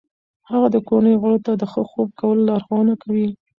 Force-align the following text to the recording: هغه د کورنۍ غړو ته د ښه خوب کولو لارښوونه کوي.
هغه 0.49 0.67
د 0.71 0.77
کورنۍ 0.87 1.15
غړو 1.21 1.37
ته 1.45 1.51
د 1.55 1.63
ښه 1.71 1.81
خوب 1.89 2.09
کولو 2.19 2.41
لارښوونه 2.49 2.93
کوي. 3.03 3.27